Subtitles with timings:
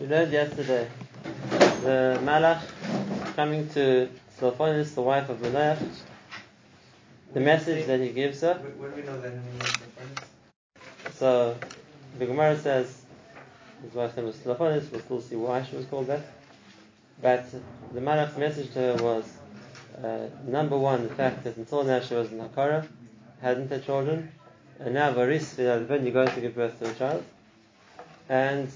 [0.00, 0.88] We learned yesterday
[1.82, 2.62] the Malach
[3.34, 5.78] coming to Sophonis, the wife of Melech,
[7.34, 8.54] the message that he gives her.
[8.54, 9.42] When do we know that name
[11.14, 11.56] So
[12.16, 13.02] the Gemara says
[13.82, 14.88] his wife's name was Sophonis.
[14.92, 16.20] We'll still see why she was called that.
[17.20, 17.46] But
[17.92, 19.24] the Malach's message to her was
[20.00, 22.86] uh, number one, the fact that until now she was in Akara,
[23.42, 24.30] hadn't had children,
[24.78, 25.56] and now Varis,
[25.88, 27.24] when you're going to give birth to a child.
[28.28, 28.70] And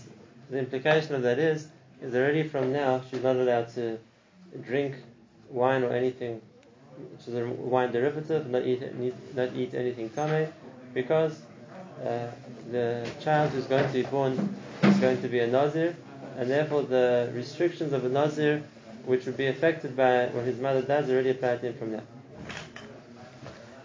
[0.52, 1.66] the implication of that is,
[2.02, 3.98] is already from now she's not allowed to
[4.62, 4.96] drink
[5.48, 6.43] wine or anything,
[7.10, 8.82] which is a wine derivative, not eat,
[9.34, 10.52] not eat anything tame,
[10.93, 11.40] because
[12.04, 12.26] uh,
[12.70, 15.96] the child who's going to be born is going to be a Nazir,
[16.36, 18.62] and therefore the restrictions of a Nazir,
[19.07, 22.02] which would be affected by what his mother does, already apply to him from now.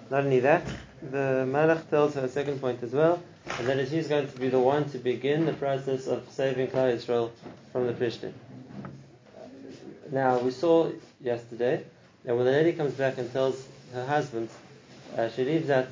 [0.10, 0.66] Not only that,
[1.02, 3.24] the Malach tells her a second point as well,
[3.60, 6.68] and that is he's going to be the one to begin the process of saving
[6.68, 7.32] Klal Israel
[7.72, 8.34] from the Plishtim.
[10.12, 11.84] Now, we saw yesterday
[12.24, 14.50] that when the lady comes back and tells her husband,
[15.18, 15.88] uh, she leaves out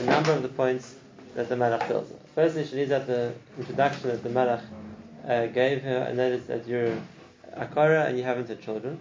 [0.00, 0.94] a number of the points
[1.34, 2.16] that the Malach tells her.
[2.34, 4.62] Firstly, she leaves out the introduction that the Malach
[5.28, 6.96] uh, gave her, and that is that you're
[7.56, 8.98] Akara and you haven't had children.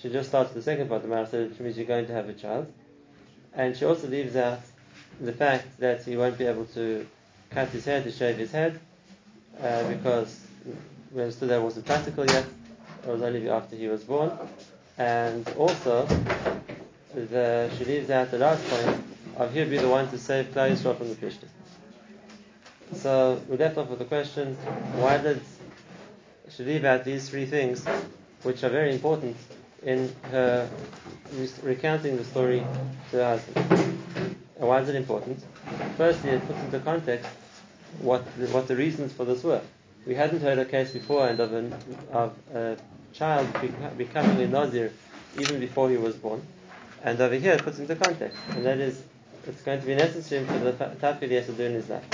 [0.00, 2.12] She just starts the second part, of the Malach said, which means you're going to
[2.12, 2.72] have a child.
[3.54, 4.60] And she also leaves out
[5.20, 7.06] the fact that he won't be able to
[7.50, 8.78] cut his hair to shave his head
[9.62, 10.40] uh, because
[11.12, 12.44] we understood that wasn't practical yet.
[13.02, 14.32] It was only after he was born.
[14.98, 16.06] And also,
[17.14, 19.04] the, she leaves out the last point
[19.36, 21.48] of he'll be the one to save Klal Yisrael from the Plishtim.
[22.94, 24.54] So we left off with the question:
[24.96, 25.40] Why did
[26.50, 27.84] she leave out these three things,
[28.42, 29.36] which are very important
[29.82, 30.68] in her
[31.62, 32.64] recounting the story
[33.10, 33.95] to her husband.
[34.66, 35.38] And why is it important?
[35.96, 37.30] Firstly, it puts into context
[38.00, 39.60] what the, what the reasons for this were.
[40.04, 41.72] We hadn't heard a case beforehand of, an,
[42.10, 42.76] of a
[43.12, 43.46] child
[43.96, 44.92] becoming a Nazir
[45.38, 46.44] even before he was born.
[47.04, 49.04] And over here it puts into context, and that is,
[49.46, 52.04] it's going to be necessary for the tafkid he has to do in his life.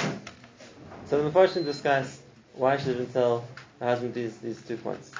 [1.06, 2.21] So the Mepharshim discuss
[2.55, 3.47] why she didn't tell
[3.81, 5.10] her husband these, these two points.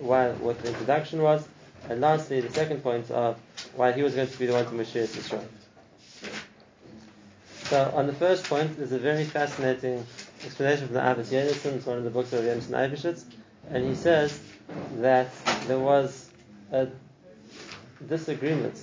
[0.00, 1.46] Why, what the introduction was,
[1.88, 3.38] and lastly, the second point of
[3.76, 5.44] why he was going to be the one to Mashiach Yisrael.
[7.68, 10.06] So, on the first point, there's a very fascinating
[10.42, 13.24] explanation from the Ahavas Yehonasan, it's one of the books of Yehonasan Eibeshitz,
[13.68, 14.40] and he says
[15.00, 15.28] that
[15.66, 16.30] there was
[16.72, 16.88] a
[18.08, 18.82] disagreement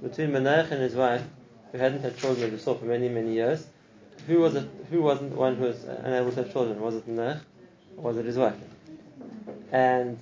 [0.00, 1.24] between Menach and his wife,
[1.72, 3.66] who hadn't had children before for many, many years.
[4.28, 4.68] Who was it?
[4.90, 6.80] Who wasn't the one who was unable to have children?
[6.80, 7.40] Was it Menach,
[7.96, 8.54] or was it his wife?
[9.72, 10.16] And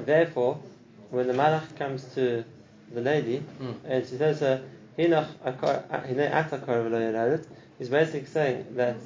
[0.00, 0.60] therefore,
[1.08, 2.44] when the malach comes to
[2.92, 3.74] the lady mm.
[3.86, 4.62] and she says to her,
[7.78, 8.96] he's basically saying that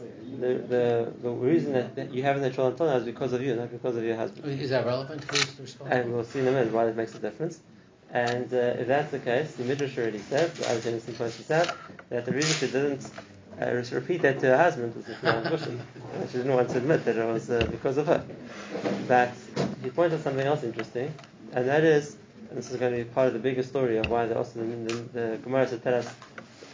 [0.40, 3.70] the, the, the reason that you haven't had children now is because of you, not
[3.70, 4.60] because of your husband.
[4.60, 5.24] Is that relevant?
[5.86, 7.60] And we'll see in a minute why that makes a difference.
[8.12, 11.50] And uh, if that's the case, the Midrash already says, the Ahavas Yehonasan points this
[11.50, 11.76] out,
[12.08, 13.08] that the reason she didn't
[13.60, 17.26] uh, repeat that to her husband was that she didn't want to admit that it
[17.26, 18.24] was uh, because of her.
[19.06, 19.32] But
[19.82, 21.14] he points out something else interesting,
[21.52, 22.16] and that is,
[22.50, 24.58] and this is going to be part of the bigger story of why the, also
[24.58, 26.12] the, the, Gemara should tell us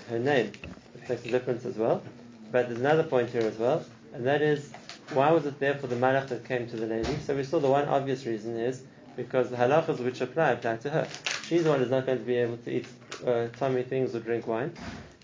[0.09, 0.50] her name.
[0.94, 2.03] It makes a difference as well.
[2.50, 3.84] But there's another point here as well,
[4.15, 4.72] and that is,
[5.12, 7.16] why was it there for the malach that came to the lady?
[7.26, 8.82] So we saw the one obvious reason is
[9.16, 11.09] because the halachas which apply apply to her.
[11.47, 12.86] She's the one who's not going to be able to eat
[13.26, 14.72] uh, tummy things or drink wine.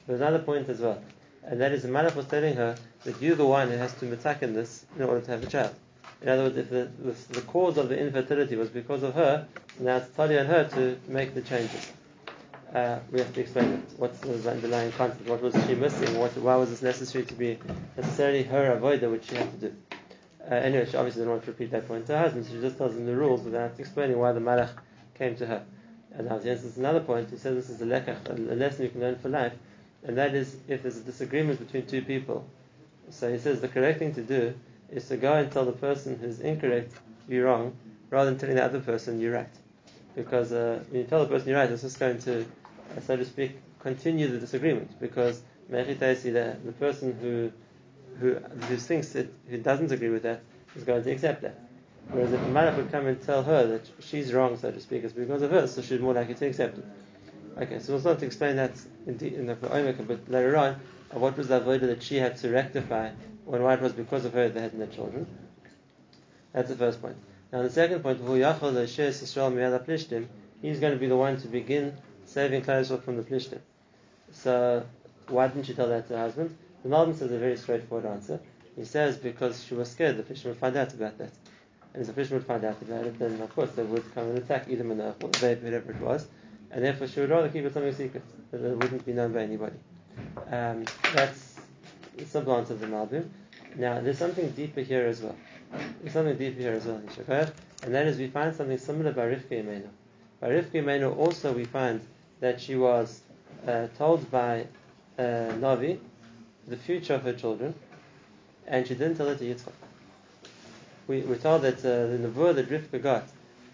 [0.06, 1.02] There's another point as well,
[1.44, 4.12] and that is the malach was telling her that you're the one who has to
[4.12, 5.74] attack in this in order to have a child.
[6.22, 9.47] In other words, if the, the, the, cause of the infertility was because of her,
[9.81, 11.93] now it's totally on her to make the changes.
[12.72, 13.81] Uh, we have to explain it.
[13.97, 15.28] What's the underlying concept?
[15.28, 16.16] What was she missing?
[16.19, 17.59] What, why was this necessary to be
[17.97, 19.77] necessarily her avoider, which she had to do?
[20.49, 22.78] Uh, anyway, she obviously didn't want to repeat that point to her husband, she just
[22.78, 24.71] tells him the rules without explaining why the malach
[25.19, 25.65] came to her.
[26.15, 27.31] And now, yes, there's another point.
[27.31, 29.53] He says this is a, lekach, a lesson you can learn for life,
[30.04, 32.47] and that is if there's a disagreement between two people.
[33.10, 34.54] So he says the correct thing to do
[34.92, 36.92] is to go and tell the person who's incorrect
[37.28, 37.77] you're wrong,
[38.10, 39.54] rather than telling the other person you're right.
[40.15, 43.16] Because uh, when you tell the person you're right, it's just going to, uh, so
[43.16, 45.00] to speak, continue the disagreement.
[45.00, 47.50] Because the, the person who,
[48.18, 50.42] who, who thinks it, who doesn't agree with that,
[50.77, 51.59] is going to accept that.
[52.10, 55.04] Whereas if a malach would come and tell her that she's wrong, so to speak,
[55.04, 56.84] it's because of her, so she's more likely to accept it.
[57.56, 58.72] Okay, so we'll start to explain that
[59.06, 60.77] in, the, in the a bit later on,
[61.12, 63.10] what was the avodah that she had to rectify
[63.44, 65.27] when why it was because of her they had children.
[66.53, 67.16] That's the first point.
[67.53, 68.28] Now the second point, he's
[70.80, 73.60] going to be the one to begin saving Klal from the Plishtim.
[74.33, 74.84] So
[75.28, 76.56] why didn't she tell that to her husband?
[76.83, 78.41] The Malbim says a very straightforward answer.
[78.77, 81.30] He says because she was scared the Plishtim would find out about that.
[81.94, 84.28] And if the Plishtim would find out about it, then of course they would come
[84.28, 86.27] and attack Manoach or the baby, whatever it was.
[86.71, 89.42] And therefore she would rather keep it something secret, that it wouldn't be known by
[89.42, 89.77] anybody.
[90.50, 90.84] Um,
[91.15, 91.52] that's
[92.18, 93.28] answer of the Malbim.
[93.76, 95.36] Now, there's something deeper here as well.
[96.00, 97.00] There's something deeper here as well,
[97.82, 99.88] and that is we find something similar by Rivka Imenu.
[100.41, 102.00] By Rivka Imenu also we find
[102.41, 103.20] that she was
[103.66, 104.66] uh, told by
[105.18, 105.98] uh, Navi
[106.68, 107.74] the future of her children,
[108.66, 109.72] and she didn't tell it to Yitzchak.
[111.06, 113.24] We, we're told that uh, the Nebuah that Rivka got,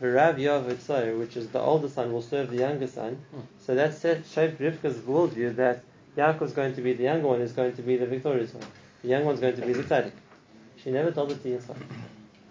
[0.00, 3.16] Rav Yav which is the older son, will serve the younger son.
[3.32, 3.40] Hmm.
[3.58, 5.82] So that shaped Rivka's worldview that
[6.18, 8.66] Yaakov's going to be the younger one, is going to be the victorious one.
[9.02, 10.10] The young one's going to be the tzaddik.
[10.82, 11.76] She never told it to Yitzchak.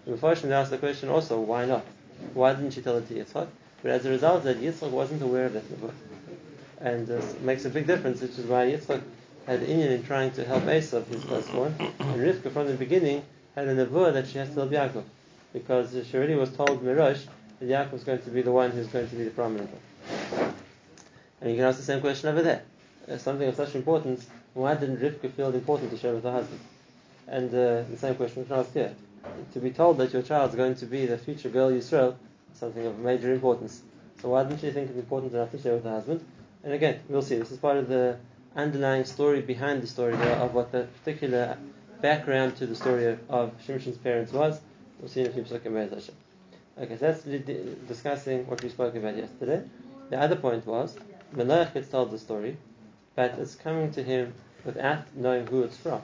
[0.06, 1.84] The first asked the question also, why not?
[2.32, 3.46] Why didn't she tell it to Yitzchak?
[3.82, 5.64] But as a result, that Yitzchak wasn't aware of that.
[6.80, 9.02] And it makes a big difference, which is why Yitzchak
[9.46, 13.22] had Inyan in trying to help Esav, his firstborn, and Rivka from the beginning
[13.54, 15.04] had a nevuah that she has to help Yaakov,
[15.52, 17.26] because she already was told Mirosh
[17.58, 20.54] that Yaakov was going to be the one who's going to be the prominent one.
[21.40, 22.62] And you can ask the same question over there.
[23.08, 26.32] Uh, something of such importance, why didn't Rivka feel it important to share with her
[26.32, 26.60] husband?
[27.26, 28.94] And uh, the same question we can ask here.
[29.52, 32.16] To be told that your child is going to be the future goel Yisrael,
[32.54, 33.82] something of major importance.
[34.20, 36.24] So why didn't she think it important enough to share with her husband?
[36.64, 37.36] And again, we'll see.
[37.38, 38.18] This is part of the
[38.56, 41.56] underlying story behind the story of what the particular
[42.00, 44.60] background to the story of, Shimshon's parents was.
[44.98, 46.10] We'll see in a few seconds.
[46.78, 47.22] Okay, so that's
[47.88, 49.62] discussing what we spoke about yesterday.
[50.10, 50.96] The other point was
[51.34, 52.56] Manoach gets told the story,
[53.18, 54.32] but it's coming to him
[54.64, 56.00] without knowing who it's from.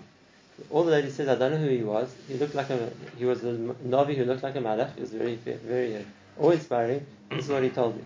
[0.69, 2.13] All the lady says, I don't know who he was.
[2.27, 3.53] He looked like a he was a
[3.93, 4.97] Navi who looked like a Malach.
[4.97, 6.03] He was very very uh,
[6.41, 7.07] awe-inspiring.
[7.31, 8.05] This is what he told me.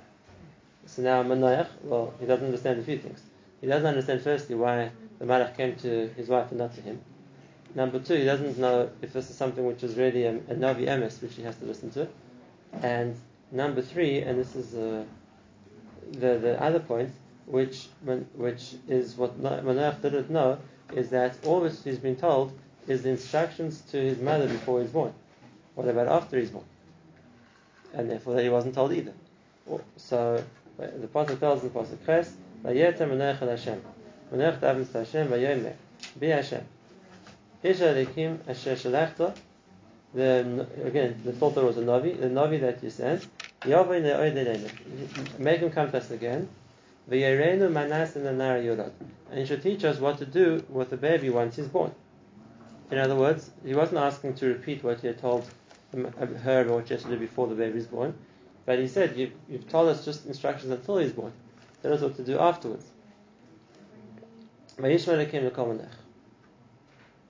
[0.84, 3.22] So now Manoach, well, he doesn't understand a few things.
[3.62, 7.00] He doesn't understand, firstly, why the Malach came to his wife and not to him.
[7.74, 10.84] Number two, he doesn't know if this is something which is really a, a Navi
[10.86, 12.06] Emes, which he has to listen to.
[12.82, 13.16] And
[13.52, 15.04] number three, and this is uh,
[16.12, 17.10] the, the other point,
[17.50, 17.88] which,
[18.34, 20.58] which is what Manoach didn't know,
[20.92, 22.52] is that all that he's been told
[22.86, 25.12] is the instructions to his mother before he's born.
[25.74, 26.64] What about after he's born?
[27.94, 29.12] And therefore that he wasn't told either.
[29.96, 30.42] So
[30.80, 32.34] uh, the Pasuk tells the Pasuk Ches,
[32.64, 33.82] Vayeta Menach el Hashem.
[34.32, 35.74] Menach davens to Hashem, Vayomer,
[36.18, 36.64] Be Hashem.
[37.62, 39.36] Ish Alikim Asher Shalachta,
[40.14, 43.26] the, again, the filter was a Navi, the Navi that you sent,
[43.62, 46.48] Yavai Ne'oid Make him come to us again,
[49.30, 51.94] And he should teach us what to do with the baby once he's born.
[52.90, 55.46] In other words, he wasn't asking to repeat what he had told
[55.92, 58.14] her or what to do before the baby is born,
[58.66, 61.32] but he said, you, have told us just instructions until he's born.
[61.82, 62.84] Tell us what to do afterwards.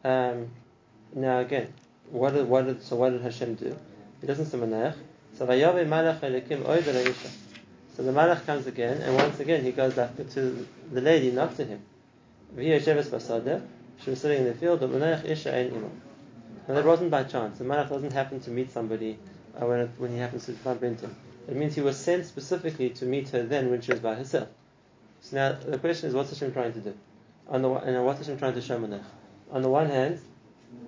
[0.05, 0.49] Um,
[1.15, 1.73] now again,
[2.11, 3.77] what did, what did, so what did Hashem do?
[4.21, 4.97] He doesn't say Manach.
[5.35, 5.47] So
[7.99, 11.57] so the Malach comes again, and once again he goes back to the lady, not
[11.57, 11.83] to him.
[12.57, 12.85] She was
[14.21, 15.03] sitting in the field, and
[16.77, 17.59] that wasn't by chance.
[17.59, 19.19] The Malach doesn't happen to meet somebody
[19.61, 21.17] uh, when, it, when he happens to bump into him.
[21.49, 24.47] It means he was sent specifically to meet her then when she was by herself.
[25.21, 26.95] So now the question is, what's Hashem trying to do?
[27.49, 29.03] On the and what's Hashem trying to show Manach?
[29.51, 30.21] On the one hand,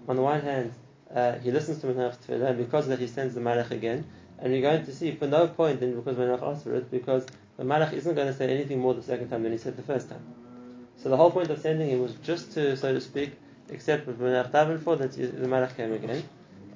[0.07, 0.73] on the one hand,
[1.13, 4.05] uh, he listens to Manach and because of that he sends the Malach again.
[4.43, 7.27] And you're going to see for no point then because Manach asked for it, because
[7.57, 9.83] the Malach isn't going to say anything more the second time than he said the
[9.83, 10.25] first time.
[10.97, 13.33] So the whole point of sending him was just to, so to speak,
[13.71, 16.23] accept what Manach davened for that the Malach came again.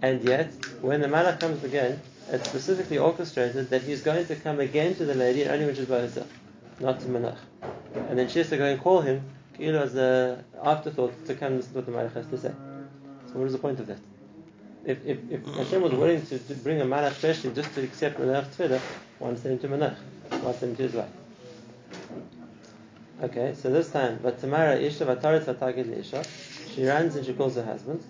[0.02, 0.52] And yet,
[0.82, 5.04] when the Malach comes again, it's specifically orchestrated that he's going to come again to
[5.06, 6.28] the lady only when she's by herself,
[6.80, 7.38] not to Manach.
[7.94, 9.22] And then she has to go and call him,
[9.56, 12.52] Kilo as an afterthought to come listen to what the Malach has to say.
[13.28, 13.98] So what is the point of that?
[14.84, 18.18] If, if, if Hashem was willing to, to bring a Malach especially just to accept
[18.18, 18.80] Manach Tefillah,
[19.18, 19.96] why send him to Manach?
[20.42, 21.08] Why send him to his wife?
[23.22, 26.24] Okay, so this time, but Tamara Isha Vatarit Vatagid Isha,
[26.74, 28.02] she runs and she calls her husband.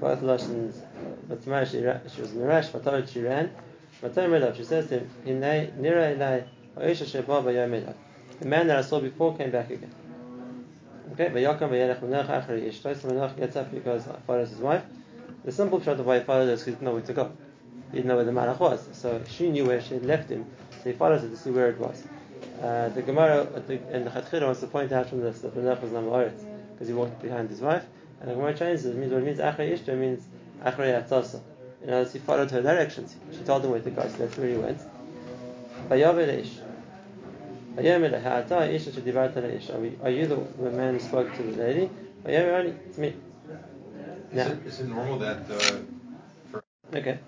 [0.00, 1.78] Both Lashons uh, but tomorrow she,
[2.14, 3.50] she was Mirash, Matarit she ran.
[4.02, 6.44] Matar she says to him, Nira Elai,
[6.76, 7.94] Oisha Sheba Bayam
[8.40, 9.92] The man that I saw before came back again.
[11.12, 14.82] Okay, but Vayakam Vayelech Menach Achari Ishtois Menach gets up, he goes, follows his wife.
[15.44, 17.30] The simple shot of why he followed her is he didn't know where to go.
[17.90, 18.88] He didn't know where the Malach was.
[18.92, 20.46] So she knew where she had left him,
[20.82, 22.02] so he follows her to see where it was.
[22.62, 23.46] Uh, the Gemara
[23.92, 26.32] in the Chatchira wants to point out from this that Menach was Namaret,
[26.72, 27.84] because he walked behind his wife.
[28.20, 30.26] And the Gemara changes it, means what it means Achari Ishtois means
[30.64, 31.40] Achrei Atzasa.
[31.82, 33.14] In other words, he followed her directions.
[33.32, 34.80] She told him where to go, so that's where he went.
[35.90, 35.96] Are
[40.10, 41.90] you the man who spoke to the lady?
[42.24, 43.14] It's me.
[44.34, 46.58] Is, it, is it normal that uh,
[46.92, 47.18] Okay.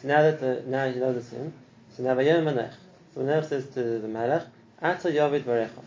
[0.00, 1.52] So now that the now you know the sin,
[1.94, 2.72] so now Vayom Manech.
[3.14, 4.46] So Manech says to the Malach,
[4.80, 5.82] Ata Yavid Varecha.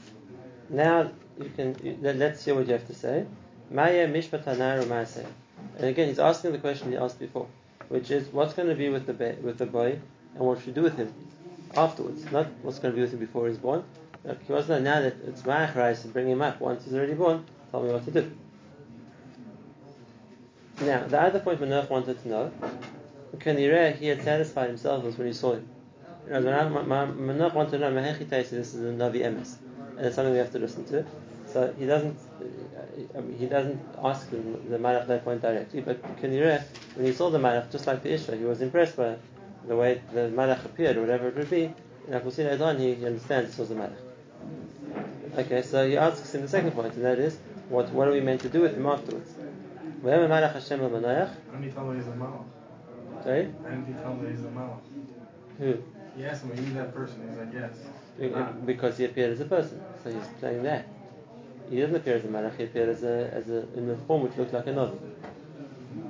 [0.70, 3.26] Now you can let, us hear what you have to say.
[3.72, 5.26] Maya Mishpat Hanar U'Maaseh.
[5.78, 7.48] And again, he's asking the question he asked before,
[7.90, 10.00] which is what's going to be with the ba- with the boy,
[10.36, 11.12] and what should we do with him
[11.76, 12.30] afterwards?
[12.32, 13.84] Not what's going to be with him before he's born.
[14.24, 17.14] Look, he know now that it's my rights to bring him up once he's already
[17.16, 17.46] born.
[17.72, 18.32] Tell me what to do.
[20.82, 22.52] Now, the other point Manach wanted to know,
[23.38, 25.68] Kanireh, he had satisfied himself was when he saw him.
[26.26, 29.58] You know, Manach- Ma- Ma- Manach wanted to know, Mahechi this is a Navi Emes,
[29.98, 31.06] and it's something we have to listen to.
[31.46, 32.18] So he doesn't,
[33.16, 36.64] uh, mean, he doesn't ask the, the Malach that point directly, but Kanireh,
[36.96, 39.18] when he saw the Malach, just like the Isha, he was impressed by
[39.68, 41.72] the way the Malach appeared, or whatever it would be,
[42.10, 43.92] and we'll see later on, he, he understands this was the Malach.
[45.38, 47.38] Okay, so he asks him the second point, and that is,
[47.70, 49.32] what, what are we meant to do with him afterwards?
[50.02, 52.44] Whenever Malach Hashem al-Manayach, When you tell me he's a malach.
[53.24, 54.82] sorry, When you tell me he's a malach.
[55.60, 55.78] who?
[56.18, 57.18] He asked him, are that person?
[57.30, 57.72] He's like, yes.
[58.20, 58.52] Be- Ah.
[58.66, 60.86] Because he appeared as a person, so he's playing that.
[61.70, 64.24] He didn't appear as a malach; he appeared as a, as a in a form
[64.24, 64.98] which looked like a navi.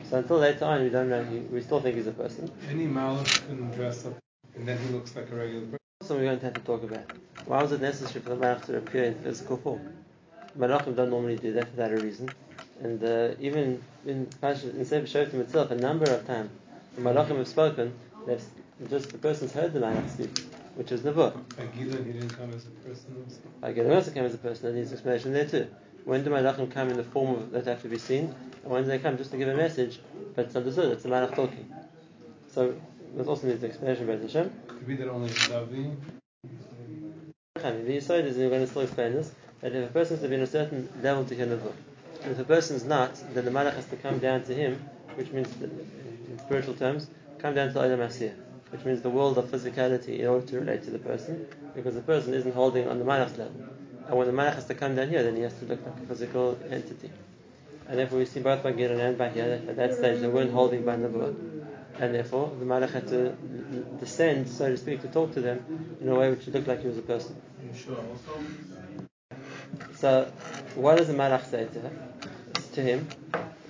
[0.10, 1.24] So until later on, we don't know.
[1.24, 2.50] He, we still think he's a person.
[2.69, 4.13] Any malach can dress up
[4.55, 5.77] and then he looks like a regular person.
[6.03, 7.03] So we're going to have to talk about.
[7.45, 9.81] Why was it necessary for the malach to appear in physical form?
[10.57, 12.29] Malachim don't normally do that for that reason,
[12.83, 16.50] and uh, even in in Sefer Shoftim itself, a number of times
[16.95, 17.93] the malachim have spoken.
[18.25, 18.43] They've
[18.89, 20.38] just the person's heard the malach speak,
[20.75, 21.33] which is nevuah.
[21.57, 23.39] By Gideon, he didn't come as a person also.
[23.61, 25.67] Like it also came as a person, that needs explanation there too.
[26.05, 28.33] When do malachim come in the form of that have to be seen,
[28.63, 30.00] and when do they come just to give a message,
[30.35, 31.71] but it's understood, it's the malach talking.
[32.51, 32.75] So
[33.15, 34.51] this also needs an explanation by Hashem.
[34.67, 35.95] Could be that only Davi.
[37.55, 40.23] The Yisod is, and we're going to still explain this, that if a person is
[40.23, 41.73] to be in a certain level to hear Nevuah,
[42.24, 44.84] and if a person is not, then the malach has to come down to him,
[45.16, 47.08] which means, in spiritual terms,
[47.40, 48.36] come down to Adam Asiyah,
[48.70, 52.01] which means the world of physicality in order to relate to the person, because the
[52.01, 53.66] person isn't holding on the malach's level.
[54.08, 55.96] And when the malach has to come down here, then he has to look like
[55.96, 57.10] a physical entity.
[57.88, 60.51] And therefore we see both by Gideon and by here, at that stage they weren't
[60.51, 61.36] holding by Nevuah,
[62.00, 63.32] and therefore the malach had to
[64.00, 66.88] descend, so to speak, to talk to them in a way which looked like he
[66.88, 67.36] was a person.
[67.75, 67.98] Sure?
[69.96, 70.32] So,
[70.75, 71.92] what does the Malach say to her?
[72.74, 73.08] To him?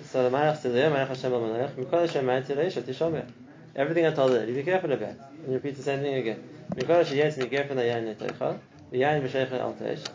[0.04, 2.26] So the Malach says, "Ya Malach Hashem al-Malach, Mikol Hashem
[2.84, 3.26] tishomer."
[3.74, 5.08] Everything I told her, you be careful about.
[5.08, 6.42] And he repeats the same thing again.
[6.74, 8.58] Mikol Hashem yetz migerfen hayayin netoichal,
[8.92, 10.06] v'yayin b'sheichel al teish.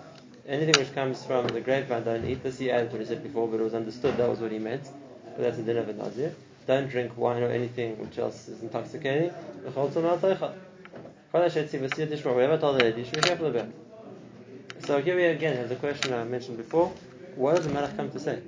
[0.48, 2.44] Anything which comes from the grapevine, don't eat.
[2.44, 4.60] This he added what he said before, but it was understood that was what he
[4.60, 4.88] meant.
[5.36, 6.34] But that's the din of a Nazir.
[6.68, 9.32] Don't drink wine or anything which else is intoxicating.
[9.66, 10.54] I told her,
[12.90, 13.87] you should be careful about.
[14.86, 16.94] So here we again have the question I mentioned before.
[17.36, 18.42] What does the Malach come to say?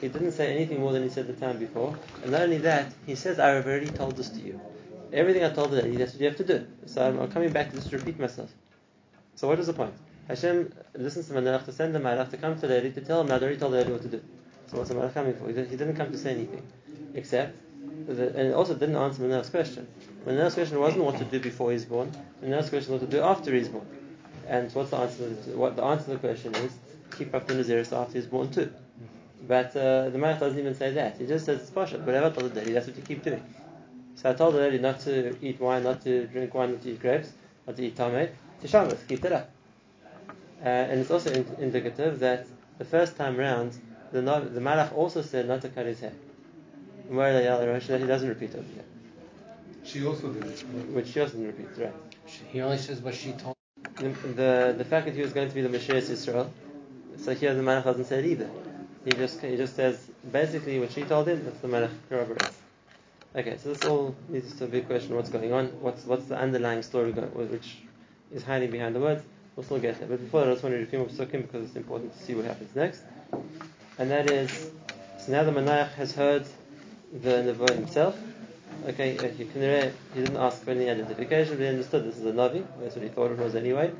[0.00, 1.96] He didn't say anything more than he said the time before.
[2.22, 4.60] And not only that, he says, I have already told this to you.
[5.12, 6.66] Everything I told lady, that's what you have to do.
[6.86, 8.50] So I'm, coming back to just to repeat myself.
[9.36, 9.94] So what is the point?
[10.28, 13.20] Hashem listens to Malach to send the Malach to come to the lady to tell
[13.20, 14.22] him, I already told the lady what to do.
[14.66, 15.48] So what's the Malach coming for?
[15.48, 16.66] He didn't, come to say anything.
[17.14, 17.56] Except,
[18.06, 19.86] the, and also didn't answer Malach's question.
[20.26, 22.10] Malach's question wasn't what to do before he's born.
[22.42, 23.86] Malach's question was what to do after he's born.
[24.52, 25.34] And what's the answer?
[25.44, 26.72] To, what the answer to the question is
[27.16, 28.70] keep up the Naziris after he's born too.
[29.48, 31.16] But uh, the Malach doesn't even say that.
[31.16, 31.98] He just says it's pasha.
[31.98, 33.42] Whatever I told the lady, that's what you keep doing.
[34.14, 36.90] So I told the lady not to eat wine, not to drink wine, not to
[36.90, 37.32] eat grapes,
[37.66, 38.28] not to eat tameh.
[38.60, 39.50] To Shabbos, keep it up.
[40.62, 42.46] Uh, and it's also in- indicative that
[42.78, 43.72] the first time round,
[44.12, 46.12] the, no- the Malach also said not to cut his hair.
[47.10, 48.84] Umar Rosh, he doesn't repeat over here,
[49.82, 50.60] She also did it.
[50.94, 51.94] which she also didn't repeat, right?
[52.52, 53.56] He only says what she told.
[54.02, 56.52] The, the the fact that he was going to be the Mashiach Israel,
[57.18, 58.50] so here the Malach doesn't say it either.
[59.04, 59.98] He just he just says
[60.30, 61.44] basically what she told him.
[61.44, 62.58] That's the Malach corroborates.
[63.34, 65.66] Okay, so this all leads to a big question: What's going on?
[65.80, 67.78] What's what's the underlying story go, which
[68.32, 69.24] is hiding behind the words?
[69.56, 70.08] We'll still get there.
[70.08, 72.22] But before that, I just want to read a few more because it's important to
[72.24, 73.02] see what happens next.
[73.98, 74.70] And that is,
[75.18, 76.46] so now the Manach has heard
[77.12, 78.16] the Nebuah himself.
[78.88, 82.66] Okay, he, didn't ask for any identification, but he understood this is a Navi.
[82.80, 83.92] That's what he thought it was anyway.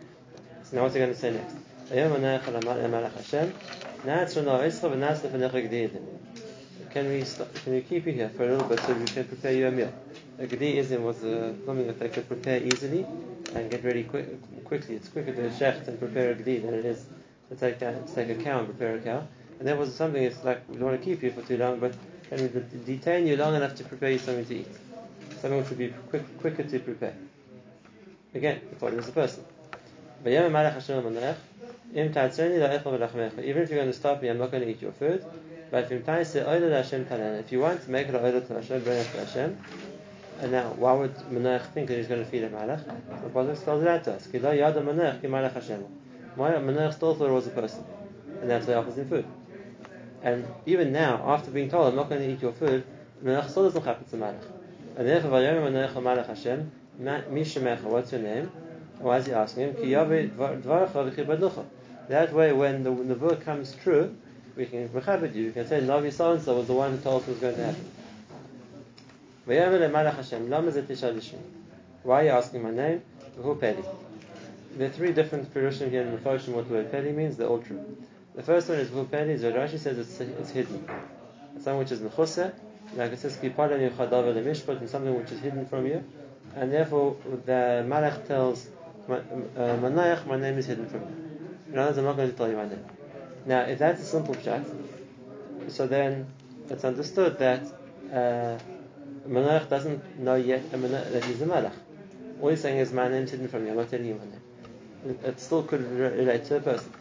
[0.64, 1.54] So now what's he going to say next?
[6.90, 9.24] Can we stop, can we keep you here for a little bit so we can
[9.24, 9.92] prepare you a meal?
[10.38, 13.06] A g'di'izim was uh, something that they could prepare easily
[13.54, 14.96] and get ready quick, quickly.
[14.96, 17.06] It's quicker to shecht and prepare a g'di than it is
[17.50, 19.28] to take a, to take a cow and prepare a cow.
[19.60, 20.22] And that was something.
[20.22, 21.94] It's like we don't want to keep you for too long, but
[22.32, 22.60] can we de-
[22.96, 24.68] detain you long enough to prepare you something to eat?
[25.40, 27.14] Something which would be quick, quicker to prepare.
[28.34, 29.44] Again, he thought he was a person.
[30.24, 30.70] Even if
[33.44, 35.22] you're going to stop me, I'm not going to eat your food.
[35.70, 39.58] But if you want to make it Oila to Hashem, bring it to Hashem,
[40.40, 42.84] and now why would Menach think that he's going to feed a Malach?
[42.86, 44.26] The Pasuk spells it out to us.
[46.38, 47.84] Menach still thought it was a person,
[48.40, 49.26] and that's why he offers him food.
[50.22, 52.84] And even now, after being told, I'm not going to eat your food,
[53.24, 54.44] Menach still doesn't happen to Malach.
[54.96, 58.50] And therefore, Vayomer Menach Malach Hashem, Mishemecha, what's your name?
[58.98, 59.90] Why is he asking him?
[62.08, 64.14] That way, when the nevuah comes true,
[64.56, 65.46] we can rechabit you.
[65.46, 67.56] We can say Navi so and so was the one who told us was going
[67.56, 67.90] to happen.
[69.46, 70.50] Hashem.
[72.02, 73.02] Why are you asking my name?
[73.36, 73.84] Who pedi?
[74.76, 77.36] There are three different Pirushim here in the Foshim what the word pedi means.
[77.36, 77.96] They're all true.
[78.34, 79.28] The first one is pedi.
[79.28, 80.86] is Rashi says it's, it's hidden.
[81.56, 82.52] Something which is mechuseh,
[82.96, 86.02] like it says kipadan yuchadav lemishpat, and something which is hidden from you,
[86.56, 88.68] and therefore the Malach tells
[89.08, 89.20] uh,
[89.56, 91.72] Manayach, my name is hidden from you.
[91.72, 92.84] In other words, I'm not going to tell you my name.
[93.44, 94.64] Now, if that's a simple chat,
[95.68, 96.26] so then
[96.70, 97.62] it's understood that
[98.10, 98.58] uh,
[99.28, 101.72] Manayach doesn't know yet that he's a Malach.
[102.40, 105.18] All he's saying is, my name's hidden from you, I'm not telling you my name.
[105.24, 106.92] It still could relate to a person.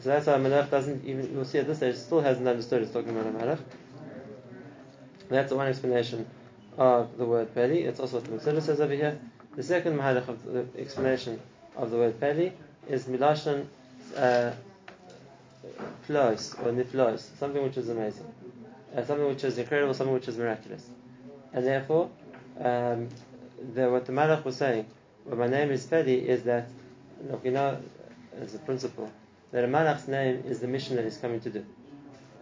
[0.00, 2.92] So that's why Malach doesn't even, you'll see at this stage, still hasn't understood it's
[2.92, 3.58] talking about a Malach.
[5.28, 6.26] That's one explanation
[6.76, 7.82] of the word Peli.
[7.82, 9.18] It's also what the Mitzvah says over here.
[9.56, 11.40] The second of the explanation
[11.76, 12.52] of the word Peli
[12.88, 13.66] is Milashon
[14.16, 14.52] uh,
[16.08, 18.24] or Niflos, something which is amazing,
[18.96, 20.88] uh, something which is incredible, something which is miraculous.
[21.52, 22.10] And therefore,
[22.60, 23.08] um,
[23.74, 24.86] the, what the Malach was saying,
[25.24, 26.68] what my name is Peli, is that,
[27.28, 27.78] look, you know,
[28.40, 29.10] as a principle,
[29.52, 31.64] that a Malach's name is the mission that he's coming to do.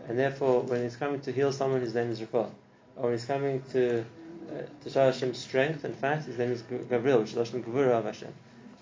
[0.08, 2.50] And therefore, when he's coming to heal someone, his name is Refael.
[2.96, 4.04] Or when he's coming to
[4.48, 7.98] uh, to show Hashem's strength and fact, his name is Gabriel, which is Lashon Gevura
[7.98, 8.32] of Hashem.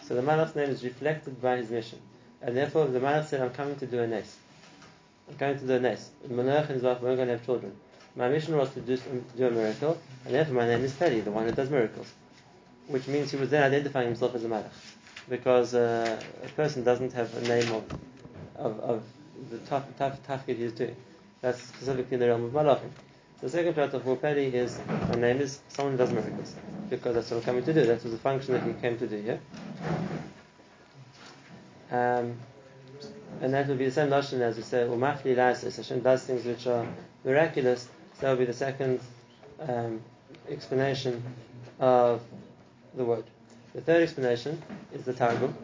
[0.07, 1.99] So the Malach's name is reflected by his mission.
[2.43, 4.37] And therefore, the Malach said, I'm coming to do a nes.
[5.28, 6.11] I'm coming to do a nes.
[6.28, 7.75] Manach and his wife weren't going to have children.
[8.14, 8.99] My mission was to do,
[9.37, 12.12] do a miracle, and therefore my name is Peli, the one who does miracles.
[12.87, 14.71] Which means he was then identifying himself as a Malach.
[15.30, 17.84] Because uh, a person doesn't have a name of,
[18.56, 19.02] of, of
[19.50, 20.97] the tough, tough, tough he's doing.
[21.40, 22.90] That's specifically in the realm of Malachim.
[23.40, 26.54] The second part of Peli is my name is someone who does miracles.
[26.88, 27.84] Because that's what I'm coming to do.
[27.84, 29.40] That was the function that he came to do here.
[31.90, 32.36] Um,
[33.43, 36.45] and that would be the same notion as we say, Umafli La'asos, Hashem does things
[36.45, 36.86] which are
[37.25, 37.88] miraculous.
[38.14, 39.00] So that would be the second
[39.60, 40.00] um,
[40.49, 41.23] explanation
[41.80, 42.23] of
[42.97, 43.25] the word.
[43.75, 44.62] The third explanation
[44.93, 45.54] is the Targum.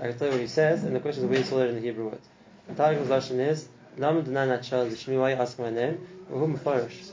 [0.00, 1.68] I can tell you what he says, and the question is where he saw it
[1.68, 2.20] in the Hebrew word.
[2.68, 6.00] The Targum's notion is, Lama Dunana Chal Lishmi, why you ask my name?
[6.30, 7.10] Who Mefarish?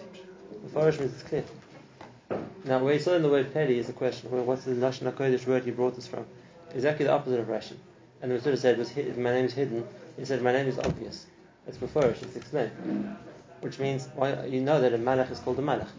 [0.66, 1.44] Mefarish means it's clear.
[2.64, 5.46] Now, where he saw in the word Peli is the question, what's the Lashon HaKodesh
[5.46, 6.26] word he brought this from?
[6.74, 7.76] Exactly the opposite of Rashi.
[8.22, 9.86] And the Meshuggah said, was my name is hidden.
[10.18, 11.26] He said, my name is obvious.
[11.68, 12.72] It's Mefarish, it's explained.
[13.60, 15.90] Which means, why, you know that a Malach is called a Malach.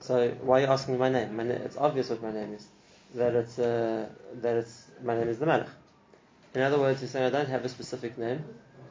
[0.00, 1.34] So, why are you asking my name?
[1.34, 2.66] My it's obvious what my name is.
[3.14, 4.06] That it's, uh,
[4.42, 5.70] that it's, my name is the Malach.
[6.56, 8.42] In other words, he's saying, I don't have a specific name,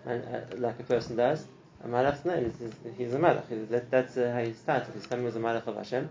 [0.06, 1.48] and, uh, like a person does.
[1.84, 3.70] A malach's name is, he's a malach.
[3.72, 4.94] That, that's uh, how he started.
[4.94, 6.08] He's coming as a malach of Hashem.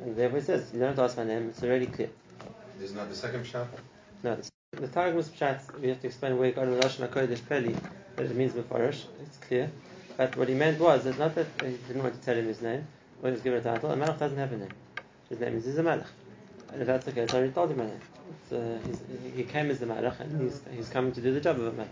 [0.00, 2.08] And therefore he says, you don't have to ask my name, it's already clear.
[2.78, 3.68] This is not the second shot.
[4.22, 7.46] No, the, the Targum's pshat, we have to explain where he got the Lashon HaKodesh
[7.46, 7.76] Peli,
[8.16, 9.70] that it means Mefarish, it's clear.
[10.16, 12.62] But what he meant was, that not that he didn't want to tell him his
[12.62, 12.86] name,
[13.22, 14.72] or he was given a title, a malach doesn't have a name.
[15.28, 16.06] His name is he's a malach.
[16.72, 18.00] And if that's the case, I already told him name.
[18.52, 18.78] Uh,
[19.34, 21.72] he came as the malach, and he's, he's coming to do the job of a
[21.72, 21.88] malach.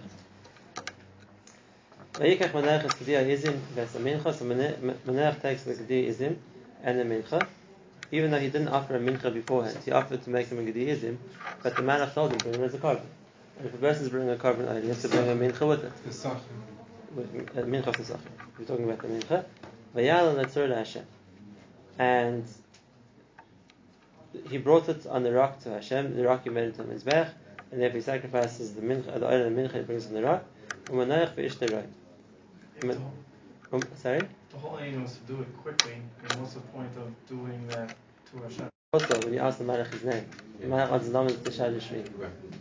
[2.14, 6.36] Vayikach Menach es Kediyah Izim ves a mincha, so Menach takes the Izim
[6.82, 7.46] and the mincha,
[8.10, 9.76] even though he didn't offer a mincha beforehand.
[9.84, 11.18] He offered to make him a Izim,
[11.62, 13.02] but the Malach told him, bring him as a korban.
[13.58, 15.92] And if a person's bringing a korban, he has to bring a mincha with it.
[17.14, 18.18] With a mincha
[18.58, 19.44] We're talking about the mincha.
[19.94, 21.04] Vayal and Atzur Hashem.
[21.98, 22.44] And
[24.48, 27.30] he brought it on the rock to Hashem, the rock he made into a mizbech,
[27.70, 30.22] and therefore he sacrifices the mincha, the oil and the mincha he brings on the
[30.22, 30.44] rock.
[30.86, 31.86] Umanayach v'ishteroi.
[33.72, 34.20] Um, sorry?
[34.50, 37.94] The whole aim was to do it quickly, and what's the point of doing that
[38.30, 38.68] to Hashem?
[38.92, 40.24] Also, when you ask the Malach his name,
[40.60, 42.08] the Malach answers Lam is Tishad Shmi.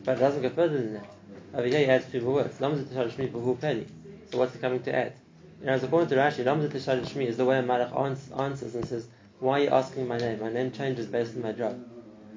[0.03, 1.09] But it doesn't go further than that.
[1.53, 2.59] Over here he adds three more words.
[2.59, 3.85] Lam is Tishad Shmi for who Peli.
[4.31, 5.13] So what's he coming to add?
[5.61, 7.95] And as according to Rashi, Lam is Tishad Shmi is the way a Malach
[8.37, 9.07] answers and says,
[9.39, 10.39] Why are you asking my name?
[10.39, 11.83] My name changes based on my job.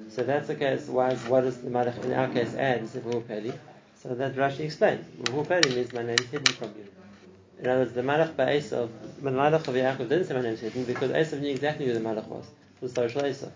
[0.09, 0.87] So that's the case.
[0.87, 2.89] Why is, what does the Malach in our case add?
[2.89, 5.05] So that Rashi explains.
[5.47, 6.87] Peli means my name is hidden from you.
[7.59, 8.89] In other words, the Malach by Esav,
[9.21, 11.93] the Malach of Yaakov didn't say my name is hidden because Esav knew exactly who
[11.93, 12.45] the Malach was.
[12.81, 13.51] It was Esav.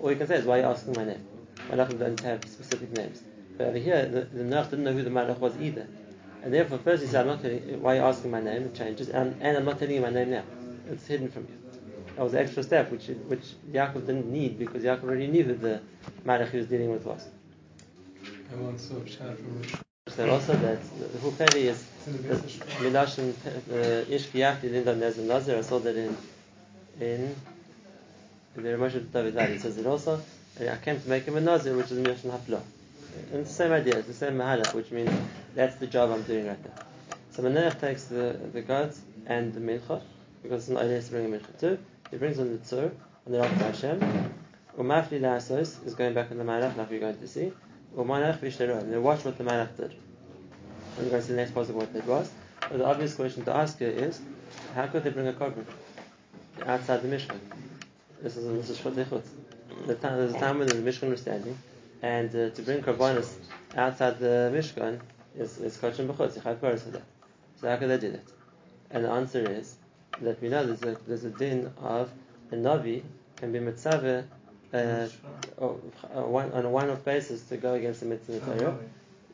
[0.00, 1.26] All you can say is, why are you asking my name?
[1.70, 3.22] Malachim don't have specific names.
[3.56, 5.86] But over here, the, the didn't know who the Malach was either.
[6.42, 8.64] And therefore, first he said, I'm not telling, why are you asking my name?
[8.64, 9.08] It changes.
[9.08, 10.42] And, and I'm not telling you my name now.
[10.90, 11.63] It's hidden from you.
[12.16, 15.60] That was the extra step, which which Yaakov didn't need because Yaakov already knew that
[15.60, 15.80] the
[16.24, 17.26] Malach he was dealing with was.
[18.52, 19.74] I once saw a pshat from Rosh
[20.08, 20.78] So also that
[21.12, 25.58] the whole peli is Milashon Ishkiyachti Lindam Nezim Nazir.
[25.58, 26.16] I saw that in
[27.00, 27.34] in
[28.54, 29.36] the Ramosh David.
[29.36, 30.22] It says it also.
[30.60, 32.62] I came to make him a Nazir, which is Milashon Hafla.
[33.32, 35.10] And it's the same idea, it's the same Mahalach, which means
[35.54, 36.82] that's the job I'm doing right now.
[37.30, 40.00] So Menach takes the, the goats and the mincha,
[40.42, 41.78] because it's not ideal to bring a mincha too.
[42.10, 42.92] He brings on the tzur,
[43.26, 44.00] on the Rav Hashem.
[44.78, 47.52] Umafli La'asos is going back in the Malach, like we're going to see.
[47.96, 48.86] Umanach Vishleroim.
[48.86, 49.94] Now watch what the Malach did.
[50.98, 52.30] I'm going to see the next puzzle what that was.
[52.60, 54.20] But the obvious question to ask here is,
[54.74, 55.64] how could they bring a korban
[56.66, 57.38] outside the Mishkan?
[58.22, 59.30] This is this is.
[59.86, 61.58] The time, there's a time when the Mishkan was standing,
[62.00, 63.34] and uh, to bring korbanos
[63.76, 65.00] outside the Mishkan
[65.36, 66.36] is is kosher b'chutz.
[66.36, 67.02] You have for that.
[67.60, 68.24] So how could they do that?
[68.90, 69.76] And the answer is
[70.22, 72.10] that we know there's a there's a din of
[72.50, 73.02] a navi
[73.36, 74.24] can be mitzvah
[74.72, 75.08] uh,
[75.60, 78.76] on a one-off basis to go against the mitzvah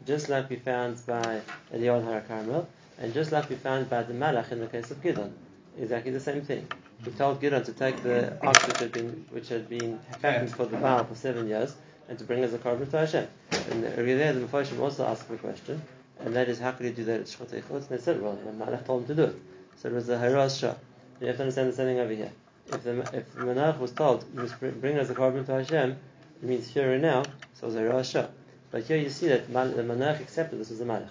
[0.06, 1.40] just like we found by
[1.74, 5.02] Eliyahu Har Carmel, and just like we found by the Malach in the case of
[5.02, 5.32] Gidon.
[5.78, 6.66] Exactly the same thing.
[7.04, 10.66] He told Gidon to take the ox which had been which had been fattened for
[10.66, 11.74] the Baal for seven years
[12.08, 13.28] and to bring as a korban to Hashem.
[13.70, 15.80] And over there, the Mephoshim also asked the question,
[16.18, 17.52] and that is how could he do that at Shchot?
[17.70, 19.36] And they said, well, the Malach told him to do it.
[19.80, 20.76] So it was a hora'as sha'ah.
[21.22, 22.32] You have to understand the same thing over here.
[22.66, 25.92] If the if the Menach was told you must bring us a korban to Hashem,
[25.92, 27.22] it means here and now,
[27.54, 28.28] so it was a hora'as sha'ah.
[28.70, 31.08] But here you see that the Menach accepted this was a Malach.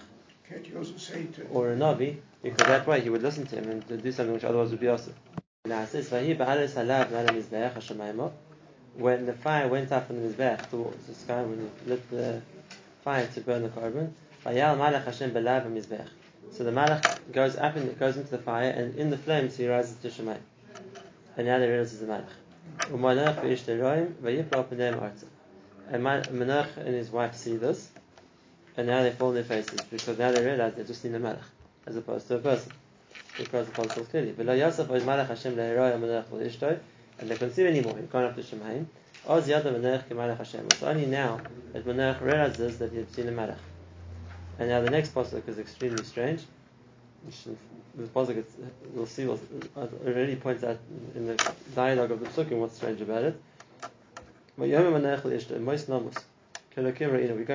[0.48, 3.56] Can't you also say to Or a Navi, because that way he would listen to
[3.56, 5.14] him and do something which otherwise would be awesome.
[5.64, 8.30] Now it says, "Vahi ba'alis halav nara mizbeach hashemayim."
[8.94, 12.40] When the fire went up from the mizbeach towards the sky, when he lit the
[13.02, 14.12] fire to burn the korban,
[14.44, 16.08] vayal malach Hashem belav mizbeach.
[16.52, 19.68] So the malach goes up and goes into the fire, and in the flames he
[19.68, 20.40] rises to Shemayim.
[21.36, 22.24] And now they realize the malach.
[22.88, 23.00] And
[26.04, 27.88] Menach and his wife see this,
[28.76, 31.20] and now they fall on their faces because now they realize they're just in a
[31.20, 31.42] malach
[31.86, 32.72] as opposed to a person.
[33.36, 34.32] Because the Pasuk clearly.
[34.32, 36.78] V'lo yasaf oz malach Hashem le'eroi Menach v'ishtoi,
[37.18, 37.96] and they couldn't see anymore.
[37.96, 38.86] He'd gone up to Shemayim.
[39.26, 40.66] Oz yada Menach kemalach Hashem.
[40.66, 41.40] It's only now
[41.72, 43.58] that Menach realizes that he had seen a malach.
[44.60, 46.42] And now the next pasuk is extremely strange.
[47.96, 48.44] The pasuk
[48.92, 49.40] we'll see will
[50.06, 50.78] already points out
[51.14, 53.40] in the dialogue of the psukim what's strange about it.
[54.58, 54.92] We're going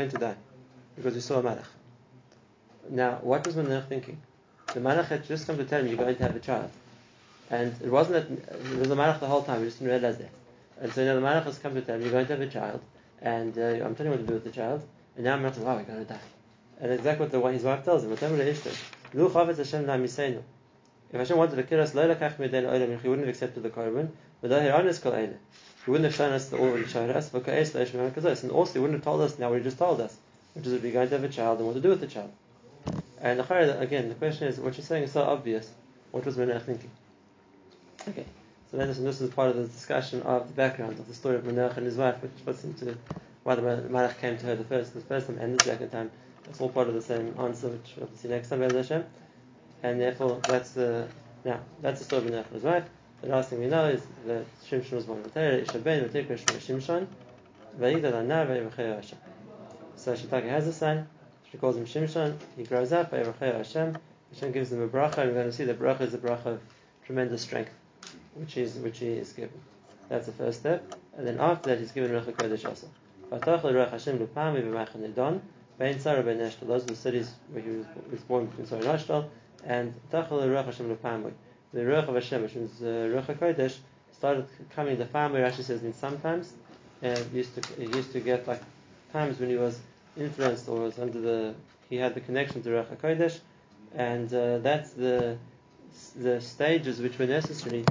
[0.10, 0.36] to die
[0.96, 1.68] because we saw a malach.
[2.90, 4.18] Now, what was Menach thinking?
[4.74, 6.72] The malach had just come to tell him you're going to have a child,
[7.52, 9.62] and it wasn't that it was a malach the whole time.
[9.62, 10.32] We just didn't realize that.
[10.82, 12.48] And so now the malach has come to tell him you're going to have a
[12.48, 12.82] child,
[13.22, 14.84] and uh, I'm telling you what to do with the child.
[15.16, 15.56] And now I'm not.
[15.58, 16.20] Wow, we're going to die.
[16.82, 18.12] And exactly what his wife tells him.
[18.12, 18.38] If Hashem
[21.38, 24.10] wanted to kill us, he wouldn't have accepted the eile.
[24.42, 27.34] He wouldn't have shown us the all he showed us.
[28.44, 30.18] And also, he wouldn't have told us now what he just told us,
[30.54, 32.08] which is that we're going to have a child and what to do with the
[32.08, 32.32] child.
[33.22, 35.72] And again, the question is, what you're saying is so obvious.
[36.12, 36.92] What was Menach thinking?
[38.08, 38.26] Okay,
[38.70, 41.38] so then this, this is part of the discussion of the background of the story
[41.38, 42.98] of Menach and his wife, which puts into
[43.44, 46.12] why the Malach came to her the first, the first time and the second time.
[46.48, 49.04] It's all part of the same answer, which we'll see next time, Hashem.
[49.84, 51.08] And therefore, that's the
[51.44, 52.86] now that's the story of his wife.
[53.22, 57.08] The last thing we know is that Shimshon was born Torah, Ishaben, V'tikra Shimshon,
[57.80, 59.18] V'yigdal Anar, V'yivachei Hashem.
[59.96, 61.08] So Shitaka has a son,
[61.50, 63.98] she calls him Shimshon, he grows up, V'yivachei Hashem,
[64.34, 66.46] Hashem gives him a bracha, and we're going to see the bracha is a bracha
[66.46, 66.62] of
[67.06, 67.72] tremendous strength,
[68.36, 69.60] which is which he is given.
[70.10, 70.96] That's the first step.
[71.18, 72.90] And then after that, he's given Ruach HaKodesh also.
[75.80, 79.00] Bein Sarah Ben Eshtaol, those are the cities where he was, born between Sarah and
[79.00, 79.28] Eshtaol,
[79.66, 81.34] and Tachal Ruach Hashem Lupami.
[81.74, 83.76] The Ruach of Hashem, which means uh, Ruach HaKodesh,
[84.14, 86.54] started coming the family, Rashi says, in sometimes,
[87.02, 88.62] and used to, he used to get like
[89.12, 89.80] times when he was
[90.16, 91.56] influenced or was under the,
[91.90, 93.40] he had the connection to Ruach HaKodesh,
[93.94, 95.38] and uh, that's the
[96.18, 97.86] the stages which were necessary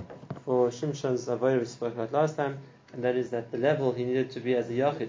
[0.44, 2.58] for Shimshon's avodah we spoke about last time,
[2.92, 5.08] and that is that the level he needed to be as a yachid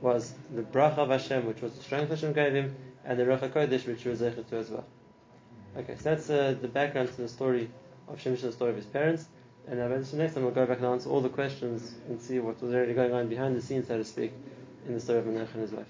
[0.00, 3.48] was the bracha of Hashem, which was the strength Hashem gave him, and the Ruach
[3.48, 4.84] HaKodesh, which he was zeichet to as well.
[5.76, 7.70] Okay, so that's uh, the background to the story
[8.08, 9.26] of Shimshon, the story of his parents.
[9.66, 12.60] And uh, next time we'll go back and answer all the questions and see what
[12.60, 14.32] was already going on behind the scenes, so to speak,
[14.86, 15.86] in the story of Menach and his wife.